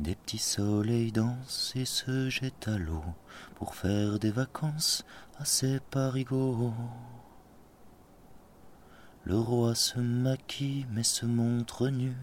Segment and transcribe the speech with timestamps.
[0.00, 3.04] Des petits soleils dansent et se jettent à l'eau
[3.56, 5.04] pour faire des vacances
[5.38, 6.72] à ses parigots.
[9.24, 12.14] Le roi se maquille mais se montre nu,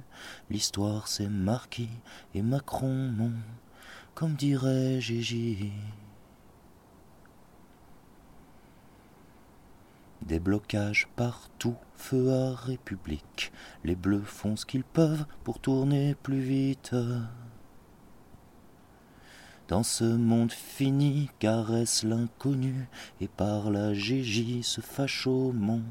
[0.49, 1.91] l'histoire c'est Marquis
[2.33, 3.33] et Macron mon,
[4.15, 5.71] comme dirait Gigi.
[10.23, 13.51] Des blocages partout, feu à République,
[13.83, 16.95] les bleus font ce qu'ils peuvent pour tourner plus vite.
[19.67, 22.87] Dans ce monde fini caresse l'inconnu
[23.19, 25.83] et par la Gigi se fâche au mont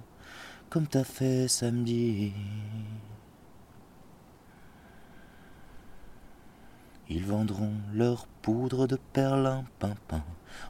[0.70, 2.32] comme t'as fait samedi.
[7.08, 10.24] Ils vendront leur poudre de perlimpinpin,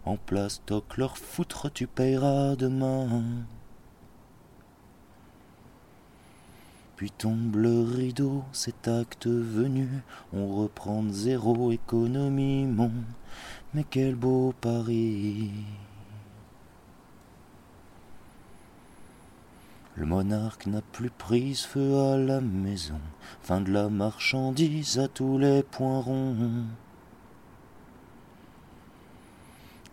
[0.05, 3.23] en plastoc leur foutre tu payeras demain.
[6.97, 9.87] Puis tombe le rideau, cet acte venu,
[10.33, 12.91] on reprend zéro économie, mon,
[13.75, 15.51] mais quel beau pari.
[19.95, 23.01] Le monarque n'a plus prise feu à la maison,
[23.43, 26.65] fin de la marchandise à tous les points ronds.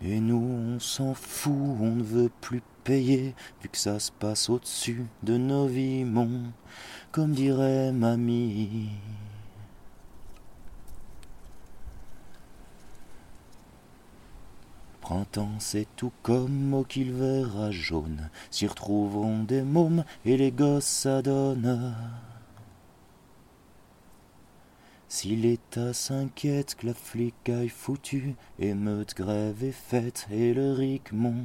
[0.02, 4.50] Et nous, on s'en fout, on ne veut plus payer, vu que ça se passe
[4.50, 6.04] au-dessus de nos vies,
[7.14, 8.88] comme dirait mamie.
[15.00, 20.86] Printemps, c'est tout comme au qu'il verra jaune, s'y retrouveront des mômes et les gosses
[20.86, 21.94] s'adonnent.
[25.06, 31.44] Si l'État s'inquiète que la flic aille foutue, émeute, grève et fête et le ricmon,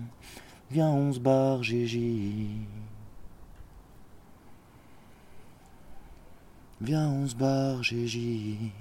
[0.72, 1.62] viens on se barre.
[6.81, 8.72] Viens on se barre Gigi.